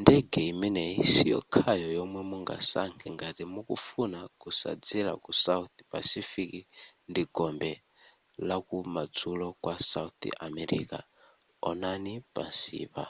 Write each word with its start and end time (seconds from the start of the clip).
ndege 0.00 0.38
imeneyi 0.52 1.00
siyokhayo 1.12 1.88
yomwe 1.96 2.20
mungasankhe 2.30 3.06
ngati 3.16 3.42
mukufuna 3.54 4.18
kusadzera 4.40 5.12
ku 5.24 5.30
south 5.44 5.74
pacific 5.92 6.50
ndi 7.10 7.22
gombe 7.34 7.72
lakumadzulo 8.48 9.46
kwa 9.62 9.74
south 9.90 10.22
america. 10.46 10.98
onani 11.70 12.12
pansipa 12.34 13.04